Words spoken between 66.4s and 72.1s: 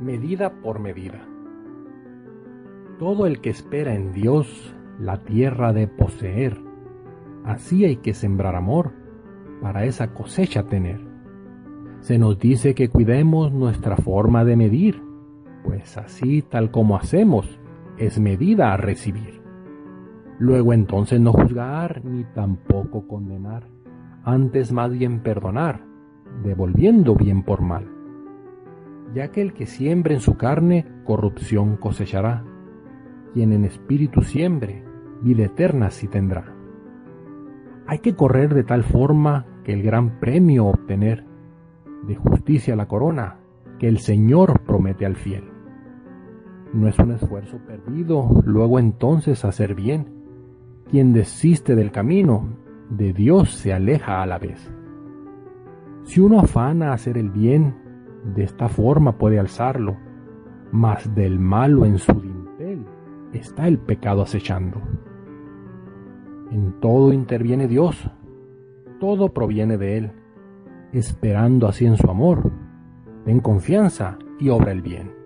En todo interviene Dios, todo proviene de Él, esperando así en su